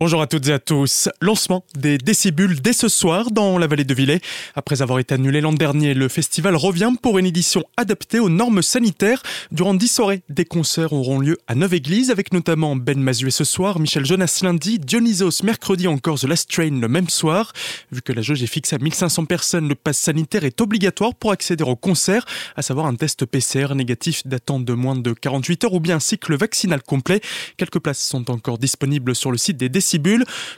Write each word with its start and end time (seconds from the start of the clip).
Bonjour 0.00 0.22
à 0.22 0.28
toutes 0.28 0.46
et 0.46 0.52
à 0.52 0.60
tous. 0.60 1.08
Lancement 1.20 1.64
des 1.74 1.98
décibules 1.98 2.60
dès 2.62 2.72
ce 2.72 2.86
soir 2.86 3.32
dans 3.32 3.58
la 3.58 3.66
vallée 3.66 3.82
de 3.82 3.94
Villers. 3.94 4.20
Après 4.54 4.80
avoir 4.80 5.00
été 5.00 5.14
annulé 5.14 5.40
l'an 5.40 5.52
dernier, 5.52 5.92
le 5.92 6.06
festival 6.06 6.54
revient 6.54 6.92
pour 7.02 7.18
une 7.18 7.26
édition 7.26 7.64
adaptée 7.76 8.20
aux 8.20 8.28
normes 8.28 8.62
sanitaires. 8.62 9.24
Durant 9.50 9.74
dix 9.74 9.88
soirées, 9.88 10.22
des 10.28 10.44
concerts 10.44 10.92
auront 10.92 11.18
lieu 11.18 11.36
à 11.48 11.56
neuf 11.56 11.72
églises 11.72 12.12
avec 12.12 12.32
notamment 12.32 12.76
Ben 12.76 13.00
Mazuet 13.00 13.32
ce 13.32 13.42
soir, 13.42 13.80
Michel 13.80 14.06
Jonas 14.06 14.38
lundi, 14.44 14.78
Dionysos 14.78 15.42
mercredi 15.42 15.88
encore 15.88 16.20
The 16.20 16.28
Last 16.28 16.48
Train 16.48 16.78
le 16.80 16.86
même 16.86 17.08
soir. 17.08 17.52
Vu 17.90 18.00
que 18.00 18.12
la 18.12 18.22
jauge 18.22 18.40
est 18.40 18.46
fixée 18.46 18.76
à 18.76 18.78
1500 18.78 19.24
personnes, 19.24 19.66
le 19.66 19.74
pass 19.74 19.98
sanitaire 19.98 20.44
est 20.44 20.60
obligatoire 20.60 21.12
pour 21.16 21.32
accéder 21.32 21.64
au 21.64 21.74
concert, 21.74 22.24
à 22.54 22.62
savoir 22.62 22.86
un 22.86 22.94
test 22.94 23.26
PCR 23.26 23.74
négatif 23.74 24.24
datant 24.28 24.60
de 24.60 24.74
moins 24.74 24.94
de 24.94 25.12
48 25.12 25.64
heures 25.64 25.74
ou 25.74 25.80
bien 25.80 25.96
un 25.96 26.00
cycle 26.00 26.36
vaccinal 26.36 26.84
complet. 26.84 27.20
Quelques 27.56 27.80
places 27.80 27.98
sont 27.98 28.30
encore 28.30 28.58
disponibles 28.58 29.16
sur 29.16 29.32
le 29.32 29.38
site 29.38 29.56
des 29.56 29.68
décibules 29.68 29.87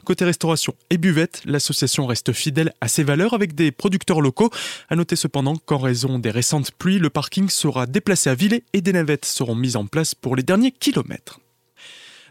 Côté 0.04 0.24
restauration 0.24 0.74
et 0.90 0.98
buvette, 0.98 1.42
l'association 1.44 2.06
reste 2.06 2.32
fidèle 2.32 2.72
à 2.80 2.88
ses 2.88 3.04
valeurs 3.04 3.34
avec 3.34 3.54
des 3.54 3.70
producteurs 3.70 4.20
locaux. 4.20 4.50
À 4.88 4.96
noter 4.96 5.16
cependant 5.16 5.56
qu'en 5.56 5.78
raison 5.78 6.18
des 6.18 6.30
récentes 6.30 6.72
pluies, 6.72 6.98
le 6.98 7.10
parking 7.10 7.48
sera 7.48 7.86
déplacé 7.86 8.30
à 8.30 8.34
Villers 8.34 8.64
et 8.72 8.80
des 8.80 8.92
navettes 8.92 9.24
seront 9.24 9.54
mises 9.54 9.76
en 9.76 9.86
place 9.86 10.14
pour 10.14 10.36
les 10.36 10.42
derniers 10.42 10.72
kilomètres. 10.72 11.40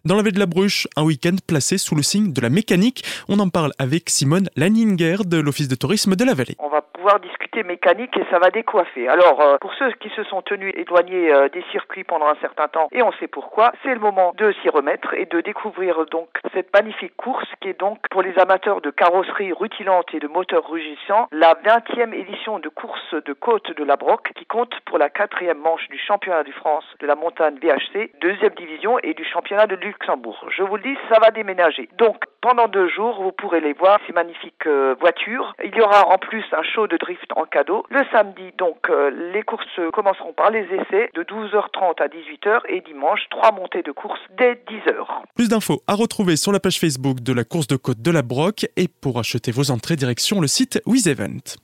Dans 0.06 0.16
la 0.16 0.24
baie 0.24 0.32
de 0.32 0.40
la 0.40 0.46
Bruche, 0.46 0.88
un 0.96 1.04
week-end 1.04 1.36
placé 1.46 1.78
sous 1.78 1.94
le 1.94 2.04
signe 2.04 2.32
de 2.32 2.42
la 2.42 2.50
mécanique. 2.50 3.04
On 3.28 3.40
en 3.40 3.50
parle 3.50 3.74
avec 3.78 4.10
Simone 4.10 4.50
Lanninger 4.56 5.18
de 5.26 5.38
l'Office 5.38 5.68
de 5.68 5.76
tourisme 5.76 6.16
de 6.16 6.24
la 6.24 6.34
vallée 6.34 6.56
pouvoir 7.00 7.22
discuter 7.22 7.64
mécanique 7.64 8.16
et 8.18 8.26
ça 8.30 8.40
va 8.40 8.50
décoiffer. 8.50 9.08
Alors, 9.08 9.40
euh, 9.40 9.58
pour 9.62 9.74
ceux 9.76 9.90
qui 10.02 10.10
se 10.10 10.24
sont 10.26 10.42
tenus 10.42 10.74
éloignés 10.76 11.34
euh, 11.34 11.48
des 11.48 11.64
circuits 11.72 12.04
pendant 12.04 12.28
un 12.28 12.36
certain 12.42 12.68
temps, 12.68 12.90
et 12.92 13.02
on 13.02 13.14
sait 13.14 13.28
pourquoi, 13.28 13.72
c'est 13.84 13.94
le 13.94 14.02
moment 14.02 14.34
de 14.38 14.52
s'y 14.62 14.70
remettre 14.70 15.14
et 15.14 15.26
de 15.26 15.40
découvrir 15.40 16.06
donc 16.08 16.28
cette 16.54 16.74
magnifique 16.74 17.16
course 17.16 17.48
qui 17.62 17.70
est 17.70 17.80
donc 17.80 18.00
pour 18.12 18.22
les 18.22 18.38
amateurs 18.38 18.82
de 18.82 18.90
carrosserie 18.90 19.54
rutilante 19.54 20.14
et 20.14 20.20
de 20.20 20.28
moteurs 20.28 20.68
rugissants, 20.70 21.30
la 21.32 21.54
20e 21.54 22.14
édition 22.14 22.60
de 22.60 22.68
course 22.68 23.14
de 23.14 23.32
côte 23.32 23.72
de 23.72 23.84
la 23.86 23.96
Broque 23.96 24.32
qui 24.36 24.46
compte 24.46 24.74
pour 24.86 24.98
la 24.98 25.10
quatrième 25.10 25.60
manche 25.60 25.88
du 25.88 25.98
championnat 25.98 26.44
de 26.44 26.52
France 26.52 26.84
de 27.00 27.08
la 27.08 27.16
montagne 27.16 27.56
VHC, 27.62 28.12
deuxième 28.20 28.54
division 28.56 29.00
et 29.00 29.14
du 29.14 29.24
championnat 29.24 29.68
de 29.68 29.76
Luxembourg. 29.76 30.46
Je 30.50 30.64
vous 30.64 30.76
le 30.76 30.84
dis, 30.84 30.98
ça 31.10 31.20
va 31.22 31.32
déménager. 31.32 31.88
Donc, 31.98 32.26
pendant 32.42 32.68
deux 32.68 32.88
jours, 32.90 33.22
vous 33.22 33.32
pourrez 33.32 33.62
les 33.62 33.74
voir, 33.74 34.00
ces 34.08 34.14
magnifiques 34.14 34.66
euh, 34.66 34.96
voitures. 35.00 35.56
Il 35.64 35.76
y 35.76 35.82
aura 35.82 36.08
en 36.08 36.18
plus 36.18 36.44
un 36.52 36.64
show 36.64 36.88
de 36.88 36.98
drift 36.98 37.30
en 37.36 37.46
cadeau. 37.46 37.86
Le 37.90 38.02
samedi, 38.12 38.52
donc, 38.58 38.90
euh, 38.90 39.10
les 39.34 39.44
courses 39.44 39.80
commenceront 39.94 40.34
par 40.34 40.50
les 40.50 40.64
essais 40.64 41.10
de 41.14 41.24
12h30 41.24 42.02
à 42.02 42.08
18h 42.08 42.62
et 42.70 42.82
dimanche, 42.82 43.22
trois 43.30 43.52
montées 43.52 43.84
de 43.84 43.92
course 43.92 44.20
dès 44.38 44.54
10h. 44.54 45.06
Plus 45.36 45.50
d'infos 45.50 45.82
à 45.88 45.96
retrouver 45.96 46.36
sur 46.36 46.52
la 46.52 46.60
page 46.60 46.80
Facebook 46.80 47.20
de 47.22 47.34
la 47.34 47.44
course 47.44 47.68
de 47.68 47.76
côte 47.76 48.02
de 48.02 48.12
la 48.12 48.22
Broque 48.22 48.66
et 48.76 48.88
pour 48.88 49.20
acheter 49.20 49.52
vos 49.52 49.72
entrées, 49.72 49.96
direction 49.96 50.42
le 50.42 50.48
site 50.48 50.82
WizEvent. 50.86 51.58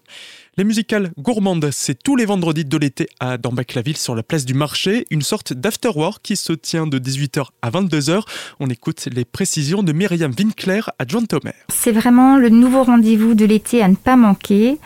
Les 0.57 0.63
musicales 0.63 1.11
gourmandes, 1.19 1.67
c'est 1.73 2.01
tous 2.01 2.15
les 2.15 2.23
vendredis 2.23 2.63
de 2.63 2.77
l'été 2.77 3.09
à 3.19 3.37
Dambec-la-Ville 3.37 3.97
sur 3.97 4.15
la 4.15 4.23
place 4.23 4.45
du 4.45 4.53
marché, 4.53 5.05
une 5.09 5.21
sorte 5.21 5.51
d'afterwork 5.51 6.21
qui 6.23 6.37
se 6.37 6.53
tient 6.53 6.87
de 6.87 6.97
18h 6.97 7.47
à 7.61 7.71
22h. 7.71 8.21
On 8.61 8.69
écoute 8.69 9.09
les 9.11 9.25
précisions 9.25 9.83
de 9.83 9.91
Myriam 9.91 10.31
Winkler, 10.31 10.79
adjointe 10.97 11.33
au 11.33 11.41
maire. 11.43 11.65
C'est 11.67 11.91
vraiment 11.91 12.37
le 12.37 12.47
nouveau 12.47 12.83
rendez-vous 12.83 13.33
de 13.33 13.43
l'été 13.43 13.83
à 13.83 13.89
ne 13.89 13.95
pas 13.95 14.15
manquer 14.15 14.77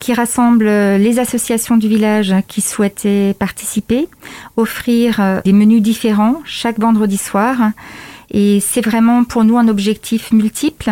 qui 0.00 0.12
rassemble 0.12 0.64
les 0.64 1.20
associations 1.20 1.76
du 1.76 1.86
village 1.86 2.34
qui 2.48 2.60
souhaitaient 2.60 3.36
participer, 3.38 4.08
offrir 4.56 5.20
euh, 5.20 5.40
des 5.44 5.52
menus 5.52 5.82
différents 5.82 6.42
chaque 6.44 6.80
vendredi 6.80 7.16
soir 7.16 7.70
et 8.32 8.60
c'est 8.60 8.80
vraiment 8.80 9.24
pour 9.24 9.44
nous 9.44 9.58
un 9.58 9.68
objectif 9.68 10.32
multiple, 10.32 10.90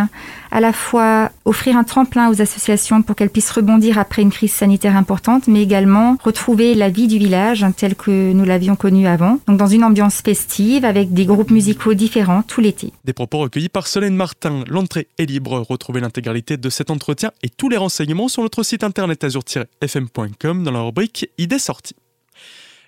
à 0.50 0.60
la 0.60 0.72
fois 0.72 1.30
offrir 1.44 1.77
un 1.77 1.84
tremplin 1.84 2.30
aux 2.30 2.42
associations 2.42 3.02
pour 3.02 3.16
qu'elles 3.16 3.30
puissent 3.30 3.50
rebondir 3.50 3.98
après 3.98 4.20
une 4.20 4.30
crise 4.30 4.52
sanitaire 4.52 4.94
importante, 4.97 5.48
mais 5.48 5.62
également 5.62 6.16
retrouver 6.22 6.75
la 6.75 6.91
vie 6.91 7.09
du 7.09 7.19
village 7.19 7.64
telle 7.76 7.94
que 7.94 8.32
nous 8.32 8.44
l'avions 8.44 8.76
connue 8.76 9.06
avant. 9.06 9.38
Donc 9.47 9.56
dans 9.56 9.66
une 9.66 9.84
ambiance 9.84 10.20
festive 10.20 10.84
avec 10.84 11.14
des 11.14 11.25
groupes 11.25 11.50
musicaux 11.50 11.94
différents 11.94 12.42
tout 12.42 12.60
l'été. 12.60 12.92
Des 13.04 13.14
propos 13.14 13.38
recueillis 13.38 13.70
par 13.70 13.87
Solène 13.87 14.16
Martin. 14.16 14.64
L'entrée 14.69 15.09
est 15.19 15.25
libre. 15.25 15.64
Retrouvez 15.69 16.00
l'intégralité 16.00 16.59
de 16.59 16.69
cet 16.69 16.91
entretien 16.91 17.31
et 17.43 17.48
tous 17.48 17.69
les 17.69 17.78
renseignements 17.78 18.28
sur 18.28 18.43
notre 18.43 18.62
site 18.62 18.84
internet 18.84 19.25
azur-fm.com 19.25 20.62
dans 20.62 20.72
la 20.72 20.82
rubrique 20.82 21.31
Idées 21.38 21.59
sorties. 21.59 21.97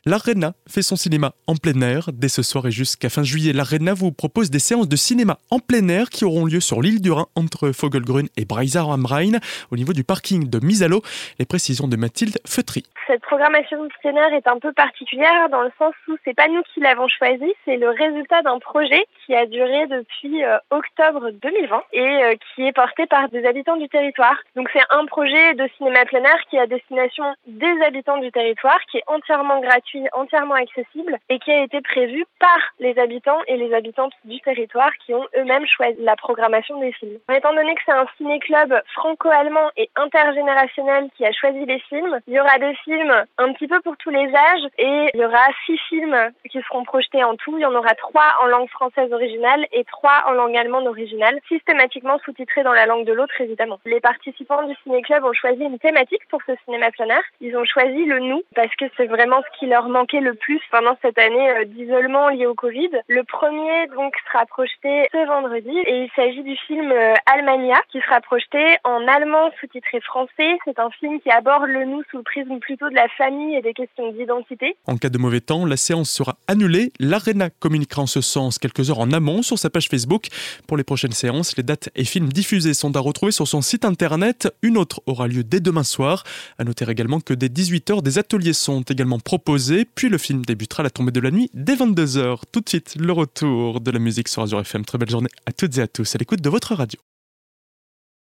L'Arena 0.05 0.55
fait 0.69 0.83
son 0.83 0.97
cinéma 0.97 1.31
en 1.47 1.55
plein 1.55 1.81
air. 1.81 2.11
Dès 2.13 2.27
ce 2.27 2.43
soir 2.43 2.67
et 2.67 2.73
jusqu'à 2.73 3.09
fin 3.09 3.23
juillet, 3.23 3.53
l'Arena 3.53 3.95
vous 3.95 4.11
propose 4.11 4.51
des 4.51 4.59
séances 4.59 4.89
de 4.89 4.97
cinéma 4.97 5.39
en 5.49 5.61
plein 5.61 5.87
air 5.87 6.11
qui 6.11 6.25
auront 6.25 6.45
lieu 6.45 6.59
sur 6.59 6.83
l'île 6.83 7.01
du 7.01 7.13
Rhin 7.13 7.27
entre 7.37 7.71
Fogelgrün 7.71 8.27
et 8.37 8.45
Breisar 8.45 8.91
am 8.91 9.07
Rhein 9.07 9.39
au 9.71 9.77
niveau 9.77 9.93
du 9.93 10.03
parking 10.03 10.51
de 10.51 10.59
l'eau. 10.89 11.03
Les 11.39 11.47
précisions 11.47 11.87
de 11.87 11.95
Mathilde 11.95 12.37
Feutry. 12.45 12.83
Cette 13.07 13.23
programmation 13.23 13.87
plein 14.01 14.17
air 14.17 14.35
est 14.35 14.49
un 14.49 14.59
peu 14.59 14.73
particulière 14.73 15.49
dans 15.51 15.63
le 15.63 15.71
sens 15.79 15.95
où 16.09 16.17
c'est 16.25 16.35
pas 16.35 16.49
nous 16.49 16.63
qui 16.75 16.81
l'avons 16.81 17.07
choisi, 17.07 17.53
c'est 17.65 17.77
le 17.77 17.91
résultat 17.91 18.43
d'un 18.43 18.59
projet 18.59 19.07
qui 19.25 19.37
a 19.37 19.47
duré 19.47 19.87
depuis 19.87 20.43
euh, 20.43 20.59
octobre 20.71 21.31
2020 21.31 21.83
et 21.93 22.01
euh, 22.01 22.35
qui 22.55 22.63
est 22.63 22.73
porté 22.73 23.07
par 23.07 23.29
des 23.29 23.45
habitants 23.45 23.77
du 23.77 23.89
territoire. 23.89 24.37
Donc 24.57 24.69
c'est 24.73 24.83
un 24.91 25.07
projet 25.07 25.55
de 25.55 25.69
cinéma 25.77 26.05
plein 26.07 26.25
air 26.25 26.39
qui 26.51 26.57
est 26.57 26.61
à 26.61 26.67
destination 26.67 27.25
des 27.47 27.75
habitants 27.87 28.19
du 28.19 28.33
territoire, 28.33 28.79
qui 28.91 28.99
est 28.99 29.05
entièrement 29.07 29.61
gratuit 29.61 29.92
entièrement 30.13 30.55
accessible 30.55 31.19
et 31.29 31.39
qui 31.39 31.51
a 31.51 31.63
été 31.63 31.81
prévu 31.81 32.25
par 32.39 32.59
les 32.79 32.99
habitants 32.99 33.41
et 33.47 33.57
les 33.57 33.75
habitantes 33.75 34.13
du 34.25 34.41
territoire 34.41 34.91
qui 35.05 35.15
ont 35.15 35.27
eux-mêmes 35.37 35.67
choisi 35.67 35.97
la 36.01 36.17
programmation 36.17 36.79
des 36.81 36.93
films. 36.93 37.19
Étant 37.33 37.55
donné 37.55 37.75
que 37.75 37.81
c'est 37.87 37.93
un 37.93 38.07
ciné-club 38.17 38.81
franco-allemand 38.95 39.71
et 39.77 39.91
intergénérationnel 39.97 41.09
qui 41.17 41.25
a 41.25 41.33
choisi 41.33 41.65
les 41.65 41.79
films, 41.81 42.19
il 42.27 42.35
y 42.35 42.41
aura 42.41 42.59
des 42.59 42.75
films 42.85 43.25
un 43.39 43.53
petit 43.53 43.69
peu 43.69 43.81
pour 43.81 43.97
tous 43.97 44.11
les 44.11 44.27
âges 44.35 44.69
et 44.79 45.11
il 45.15 45.21
y 45.21 45.25
aura 45.25 45.45
six 45.67 45.79
films 45.89 46.31
qui 46.51 46.61
seront 46.63 46.85
projetés 46.85 47.25
en 47.25 47.37
tout. 47.37 47.57
Il 47.59 47.63
y 47.63 47.67
en 47.67 47.75
aura 47.75 47.95
trois 47.95 48.37
en 48.43 48.47
langue 48.47 48.69
française 48.69 49.13
originale 49.13 49.67
et 49.73 49.85
trois 49.85 50.25
en 50.27 50.33
langue 50.33 50.57
allemande 50.57 50.87
originale, 50.87 51.39
systématiquement 51.49 52.19
sous-titrés 52.25 52.63
dans 52.63 52.73
la 52.73 52.87
langue 52.87 53.05
de 53.05 53.13
l'autre 53.13 53.41
évidemment. 53.41 53.79
Les 53.85 54.01
participants 54.01 54.63
du 54.67 54.75
ciné-club 54.83 55.25
ont 55.25 55.33
choisi 55.33 55.63
une 55.63 55.79
thématique 55.79 56.27
pour 56.29 56.41
ce 56.47 56.53
cinéma 56.65 56.91
planaire. 56.91 57.23
Ils 57.41 57.57
ont 57.57 57.65
choisi 57.65 58.05
le 58.05 58.19
nous 58.19 58.43
parce 58.55 58.75
que 58.77 58.85
c'est 58.97 59.07
vraiment 59.07 59.41
ce 59.43 59.59
qui 59.59 59.67
leur 59.67 59.82
manqué 59.89 60.21
le 60.21 60.35
plus 60.35 60.61
pendant 60.71 60.97
cette 61.03 61.19
année 61.19 61.51
euh, 61.51 61.65
d'isolement 61.65 62.29
lié 62.29 62.47
au 62.47 62.55
Covid. 62.55 62.91
Le 63.09 63.25
premier 63.25 63.87
donc 63.95 64.15
sera 64.27 64.47
projeté 64.47 65.09
ce 65.13 65.27
vendredi 65.27 65.77
et 65.87 66.05
il 66.05 66.11
s'agit 66.15 66.43
du 66.43 66.57
film 66.67 66.91
euh, 66.91 67.15
Almania 67.27 67.81
qui 67.91 68.01
sera 68.01 68.21
projeté 68.21 68.59
en 68.85 69.07
allemand 69.09 69.51
sous-titré 69.61 70.01
français. 70.01 70.59
C'est 70.65 70.79
un 70.79 70.91
film 70.91 71.21
qui 71.21 71.31
aborde 71.31 71.67
le 71.67 71.85
nous 71.85 72.03
sous 72.11 72.19
le 72.19 72.23
prisme 72.23 72.59
plutôt 72.59 72.89
de 72.91 72.95
la 72.95 73.09
famille 73.17 73.57
et 73.57 73.63
des 73.63 73.75
questions 73.75 74.13
d'identité. 74.13 74.77
En 74.87 74.97
cas 74.97 75.09
de 75.09 75.19
mauvais 75.19 75.41
temps, 75.41 75.65
la 75.65 75.77
séance 75.77 76.11
sera 76.11 76.37
annulée. 76.49 76.93
L'Arena 77.01 77.51
communiquera 77.51 78.03
en 78.03 78.07
ce 78.07 78.21
sens 78.21 78.59
quelques 78.59 78.91
heures 78.91 79.01
en 79.01 79.13
amont 79.13 79.43
sur 79.43 79.59
sa 79.59 79.71
page 79.71 79.89
Facebook. 79.89 80.27
Pour 80.67 80.77
les 80.77 80.85
prochaines 80.85 81.13
séances, 81.13 81.57
les 81.57 81.63
dates 81.63 81.91
et 81.95 82.05
films 82.05 82.29
diffusés 82.29 82.75
sont 82.75 82.97
à 82.97 83.01
retrouver 83.01 83.33
sur 83.33 83.49
son 83.49 83.63
site 83.63 83.85
internet. 83.85 84.49
Une 84.63 84.77
autre 84.77 85.01
aura 85.07 85.27
lieu 85.29 85.45
dès 85.45 85.61
demain 85.61 85.85
soir. 85.85 86.25
À 86.59 86.65
noter 86.65 86.85
également 86.89 87.21
que 87.21 87.35
dès 87.35 87.49
18h, 87.49 88.03
des 88.03 88.19
ateliers 88.19 88.53
sont 88.53 88.83
également 88.83 89.19
proposés 89.19 89.72
puis 89.95 90.09
le 90.09 90.19
film 90.19 90.45
débutera 90.45 90.83
la 90.83 90.91
tombée 90.91 91.13
de 91.13 91.21
la 91.21 91.31
nuit 91.31 91.51
dès 91.55 91.75
22h. 91.75 92.41
Tout 92.53 92.61
de 92.61 92.69
suite, 92.69 92.97
le 92.99 93.13
retour 93.13 93.81
de 93.81 93.91
la 93.91 93.99
musique 93.99 94.29
sur 94.29 94.43
Azure 94.43 94.61
FM. 94.61 94.85
Très 94.85 94.99
belle 94.99 95.11
journée 95.11 95.31
à 95.47 95.53
toutes 95.53 95.79
et 95.79 95.83
à 95.83 95.89
tous 95.89 96.15
à 96.15 96.19
l'écoute 96.19 96.41
de 96.41 96.51
votre 96.51 96.75
radio. 96.75 96.99